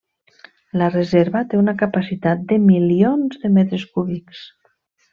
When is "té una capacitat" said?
1.51-2.43